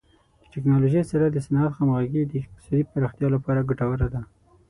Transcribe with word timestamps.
د 0.41 0.43
ټکنالوژۍ 0.53 1.03
سره 1.11 1.25
د 1.29 1.37
صنعت 1.45 1.71
همغږي 1.75 2.23
د 2.27 2.33
اقتصادي 2.41 2.83
پراختیا 2.91 3.27
لپاره 3.35 3.67
ګټوره 3.69 4.07
ده. 4.13 4.21